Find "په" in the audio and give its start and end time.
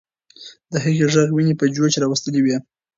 1.57-1.65